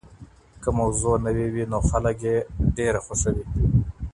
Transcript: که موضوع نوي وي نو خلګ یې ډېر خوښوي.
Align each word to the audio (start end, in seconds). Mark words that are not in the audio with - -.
که 0.61 0.69
موضوع 0.79 1.13
نوي 1.25 1.47
وي 1.53 1.63
نو 1.71 1.79
خلګ 1.89 2.17
یې 2.29 2.37
ډېر 2.77 2.95
خوښوي. 3.05 3.45